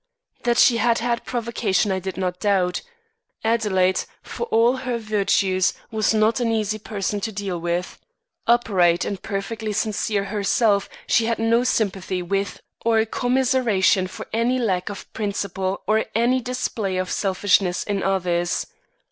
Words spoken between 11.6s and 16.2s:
sympathy with or commiseration for any lack of principle or